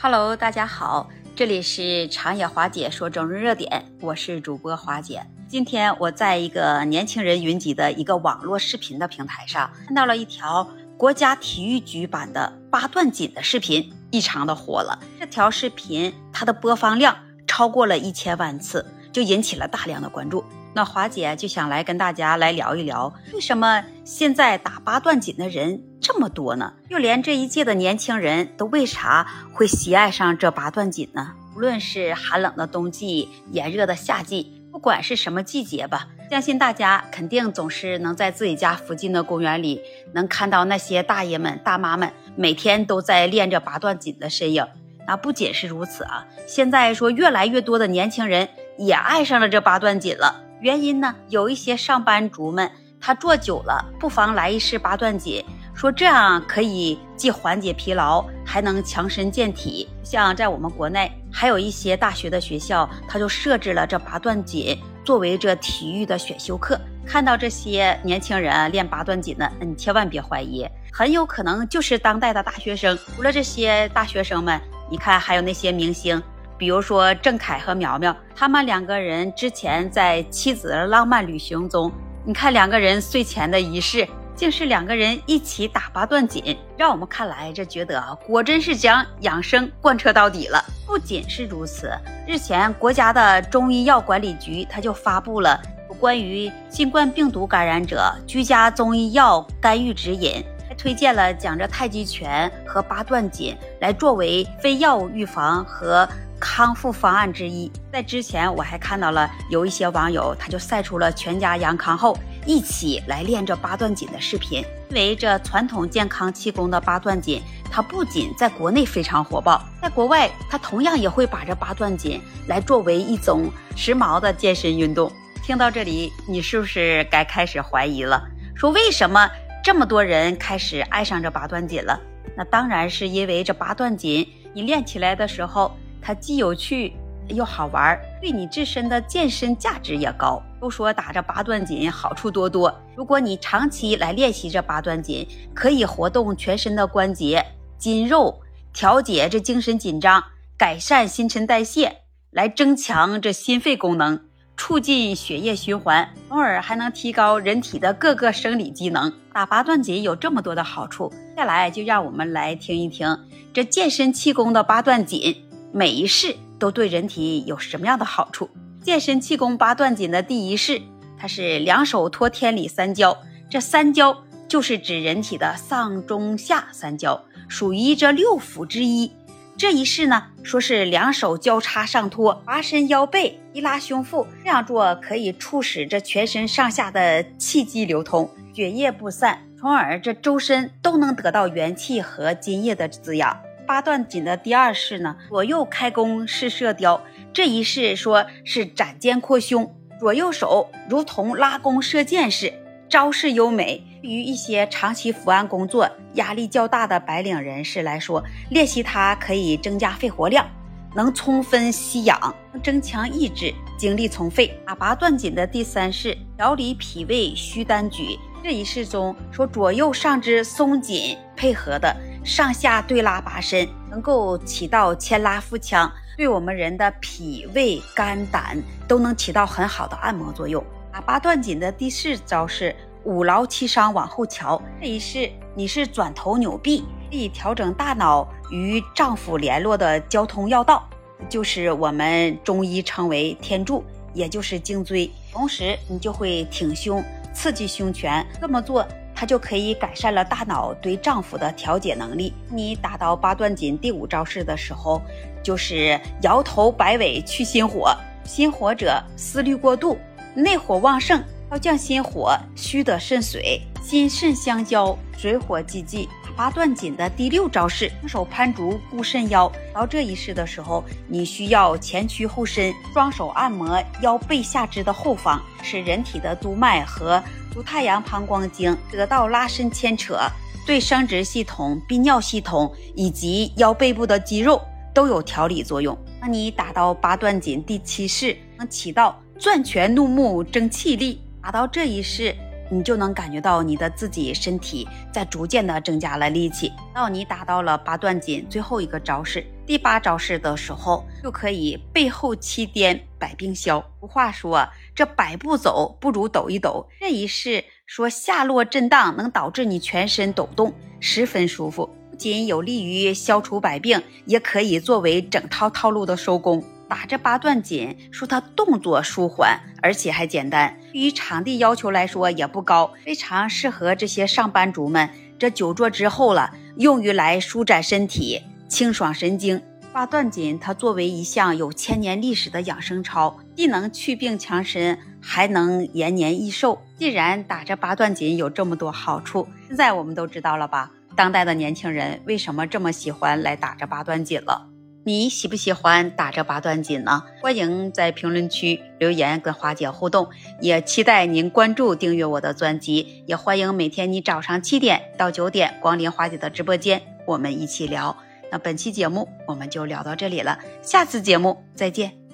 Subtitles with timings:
[0.00, 5.20] Hello，大家好，这里是长野华姐说整日热点，我是主播华姐。
[5.48, 10.64] 今天我在一个年轻人云集的一个网络视频的平台上，看到了一条
[10.96, 14.96] 国家体育局版的八段锦的视频，异常的火了。
[15.18, 20.44] 这条视频它的播放量超过了一千万次，就引起了大量的关注。
[20.78, 25.82] 那华姐就想来跟大家来聊一聊，为什么现在打八段锦的人？
[26.00, 31.32] 这么多呢，就连这一届的年轻人都为啥会喜爱上这八段锦呢？
[31.56, 39.80] 无论是寒冷的冬季、炎热的夏季，不管是什么季节吧，相信大家肯定总是能在自己家附近的公园里，
[40.14, 44.64] 能看到那些大爷们、大妈们每天都在练着八段锦的身影。
[45.08, 50.44] 那不仅是如此啊，现在说越来越多的年轻人也爱上了这八段锦了。
[50.60, 55.44] 原因呢，有一些上班族们他坐久了，不妨来一试八段锦。
[55.74, 59.88] 说这样可以既缓解疲劳，还能强身健体。
[60.02, 66.76] 像在我们国内，还有一些大学的学校，他就设置了这八段锦作为这体育的选修课。
[67.06, 72.98] 看到这些年轻人练八段锦的，你千万别怀疑，很有可能就是当代的大学生。
[73.14, 76.20] 除了这些大学生们，你看还有那些明星，
[76.58, 81.90] 比如说郑恺和苗苗，他们两个人之前在《妻子的浪漫旅行》中，
[82.24, 84.06] 你看两个人睡前的仪式。
[84.38, 90.64] 竟是两个人一起打八段锦，让我们看来这觉得啊，果真是将养生贯彻到底了。
[90.86, 91.90] 不仅是如此，
[92.24, 95.60] 日前国家的中医药管理局他就发布了
[95.98, 106.08] 关于新冠病毒感染者居家中医药干预指引，还推荐了讲着太极拳和八段锦来作为非药物预防和
[106.40, 107.70] 康复方案之一。
[107.92, 112.18] 在之前我还看到了有一些网友他就晒出了全家阳康后。
[112.46, 125.12] 一起来练这八段锦的视频，因为这传统健康气功的八段锦，它不仅在国内非常火爆，在国外它同样也会把这八段锦来作为一种时髦的健身运动。
[125.42, 128.22] 听到这里，你是不是该开始怀疑了？
[128.54, 129.28] 说为什么
[129.62, 132.00] 这么多人开始爱上这八段锦了？
[132.34, 135.76] 那当然是因为这八段锦，你练起来的时候，
[136.08, 136.94] 它既有趣。
[137.28, 140.42] 又好玩，对你自身的健身价值也高。
[140.58, 147.44] 都说打着八段锦好处多多，如果你长期来练习这八段锦，可以活动全身的关节、
[147.76, 148.40] 筋肉，
[148.72, 150.24] 调节这精神紧张，
[150.56, 151.98] 改善新陈代谢，
[152.30, 154.18] 来增强这心肺功能，
[154.56, 159.12] 促进血液循环，从而还能提高人体的各个生理机能。
[159.34, 163.18] 打八段锦有这么多的好处，接下来就让我们来听一听
[163.52, 165.44] 这健身气功的八段锦
[165.78, 166.34] 每一式。
[166.58, 168.50] 都对人体有什么样的好处？
[168.82, 170.82] 健身气功八段锦的第一式，
[171.16, 173.16] 它是两手托天理三焦。
[173.48, 179.12] 这三焦就是指人体的上中下三焦，属于这六腑之一。
[179.56, 193.38] 这一式呢，说是两手交叉上托，拔伸腰背，一拉胸腹，这样做可以促使这全身上下的气机流通，血液不散，从而这周身都能得到元气和津液的滋养。
[193.68, 197.04] 八段锦的第二式呢，左右开弓是射雕。
[197.34, 202.50] 这一式说是展肩扩胸，左右手如同拉弓射箭式，
[202.88, 203.84] 招式优美。
[204.00, 210.48] 对于一些长期伏案工作、压力较大的白领人士来说，练习它可以增加肺活量，
[210.94, 212.34] 能充分吸氧，
[212.64, 214.58] 增强意志，精力充沛。
[214.66, 218.18] 打八段锦的第三式调理脾胃虚单举。
[218.42, 221.94] 这一式中说左右上肢松紧配合的。
[222.28, 230.62] 上下对拉拔伸，能够起到牵拉腹腔，对我们人的脾胃肝胆都能起到很好的按摩作用。
[230.92, 240.86] 打八段锦的第四招是五劳七伤往后瞧，这一式你是转头扭臂，可以调整大脑与脏腑联络的交通要道，
[241.30, 245.10] 就是我们中医称为天柱，也就是颈椎。
[245.32, 247.02] 同时你就会挺胸，
[247.32, 248.86] 刺激胸泉，这么做。
[249.18, 252.32] 它就可以改善了大脑对脏腑的调节能力。
[252.48, 255.02] 你打到八段锦第五招式的时候，
[255.42, 257.92] 就是摇头摆尾去心火。
[258.24, 259.98] 心火者思虑过度，
[260.36, 261.20] 内火旺盛，
[261.50, 266.08] 要降心火，虚得肾水，心肾相交，水火既济。
[266.36, 269.50] 八段锦的第六招式，双手攀足固肾腰。
[269.74, 277.20] 到这一式的时候，你需要前屈后伸，双手按摩腰背下肢的后方，使人体的督脉和
[277.58, 280.16] 足太阳膀胱经得到拉伸牵扯，
[280.64, 284.62] 对生殖系统、泌尿系统以及腰背部的肌肉
[284.94, 285.98] 都有调理作用。
[286.20, 291.20] 那你打到八段锦第七式，能起到攥拳怒目争气力。
[291.42, 292.32] 打到这一式。
[292.70, 296.72] 你就能感觉到你的自己身体在逐渐的增加了力气。
[296.94, 303.78] 到你达到了八段锦最后一个招式第八招式的时候，就可以背后七颠百病消。
[304.00, 306.88] 俗话说，这百步走不如抖一抖。
[306.98, 316.64] 这一式说下落震荡能导致你全身抖动，十分舒服，不仅有利于消除百病，也可以作为整套套路的收工。
[316.88, 320.74] 打这八段锦，说它动作舒缓，而且还简单。
[320.98, 325.08] 对于场地要求来说也不高，非常适合这些上班族们。
[325.38, 329.62] 这久坐之后了，用于来舒展身体、清爽神经。
[329.92, 336.82] 八段锦它作为一项有千年历史的养生操，既能祛病强身，还能延年益寿。
[336.98, 340.90] 既然打着八段锦有这么多好处，现在我们都知道了吧？
[341.14, 344.66] 当代的年轻人为什么这么喜欢来打着八段锦了？
[345.08, 347.22] 你喜不喜欢打这八段锦呢？
[347.40, 350.28] 欢迎在评论区留言跟花姐互动，
[350.60, 358.14] 也期待您关注订阅我的专辑，也欢迎每天你早上七点到九点光临花姐的直播间，我们一起聊。
[358.50, 362.27] 那本期节目我们就聊到这里了，下次节目再见。